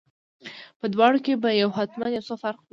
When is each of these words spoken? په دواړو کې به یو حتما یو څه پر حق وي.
په 0.79 0.85
دواړو 0.93 1.19
کې 1.25 1.33
به 1.41 1.49
یو 1.61 1.69
حتما 1.77 2.05
یو 2.11 2.25
څه 2.27 2.35
پر 2.41 2.45
حق 2.55 2.59
وي. 2.61 2.65